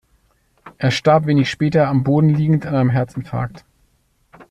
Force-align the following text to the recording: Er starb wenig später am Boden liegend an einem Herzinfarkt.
Er 0.79 0.89
starb 0.89 1.27
wenig 1.27 1.47
später 1.51 1.87
am 1.87 2.03
Boden 2.03 2.29
liegend 2.29 2.65
an 2.65 2.73
einem 2.73 2.89
Herzinfarkt. 2.89 3.65